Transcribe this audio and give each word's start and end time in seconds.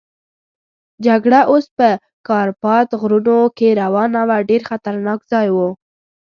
جګړه 1.05 1.39
اوس 1.51 1.65
په 1.77 1.89
کارپات 2.27 2.87
غرونو 3.01 3.39
کې 3.57 3.69
روانه 3.81 4.21
وه، 4.29 4.37
ډېر 4.49 4.61
خطرناک 4.69 5.19
ځای 5.31 5.47
وو. 5.55 5.69